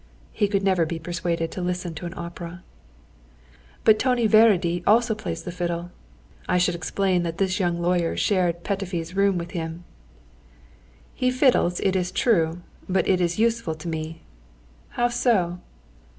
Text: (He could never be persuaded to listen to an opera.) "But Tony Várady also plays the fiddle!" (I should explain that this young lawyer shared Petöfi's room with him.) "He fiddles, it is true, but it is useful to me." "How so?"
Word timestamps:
(He 0.31 0.47
could 0.47 0.63
never 0.63 0.83
be 0.83 0.97
persuaded 0.97 1.51
to 1.51 1.61
listen 1.61 1.93
to 1.93 2.07
an 2.07 2.15
opera.) 2.17 2.63
"But 3.83 3.99
Tony 3.99 4.27
Várady 4.27 4.81
also 4.87 5.13
plays 5.13 5.43
the 5.43 5.51
fiddle!" 5.51 5.91
(I 6.49 6.57
should 6.57 6.73
explain 6.73 7.21
that 7.21 7.37
this 7.37 7.59
young 7.59 7.79
lawyer 7.79 8.17
shared 8.17 8.63
Petöfi's 8.63 9.15
room 9.15 9.37
with 9.37 9.51
him.) 9.51 9.83
"He 11.13 11.29
fiddles, 11.29 11.79
it 11.81 11.95
is 11.95 12.11
true, 12.11 12.63
but 12.89 13.07
it 13.07 13.21
is 13.21 13.37
useful 13.37 13.75
to 13.75 13.87
me." 13.87 14.23
"How 14.89 15.07
so?" 15.07 15.59